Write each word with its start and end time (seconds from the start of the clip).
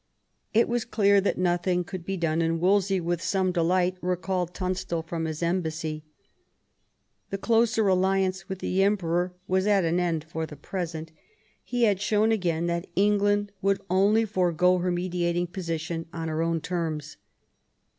It 0.51 0.67
was 0.67 0.83
clear 0.83 1.21
that 1.21 1.37
nothing 1.37 1.83
could 1.83 2.07
be 2.07 2.17
done, 2.17 2.41
and 2.41 2.59
Wolsey 2.59 2.99
with 2.99 3.21
some 3.21 3.51
delight 3.51 3.97
recalled 4.01 4.51
Tunstal 4.51 5.03
from 5.03 5.25
his 5.25 5.43
embassy. 5.43 6.03
The 7.29 7.37
closer 7.37 7.87
alliance 7.87 8.49
with 8.49 8.57
the 8.57 8.81
Emperor 8.81 9.35
was 9.47 9.67
at 9.67 9.85
an 9.85 9.99
end 9.99 10.23
for 10.23 10.47
the 10.47 10.55
present; 10.55 11.11
he 11.63 11.83
had 11.83 12.01
shown 12.01 12.31
again 12.31 12.65
that 12.65 12.87
England 12.95 13.51
would 13.61 13.79
only 13.91 14.25
forego 14.25 14.79
her 14.79 14.89
mediating 14.89 15.45
position 15.45 16.07
on 16.11 16.29
her 16.29 16.41
own 16.41 16.61
terms. 16.61 17.17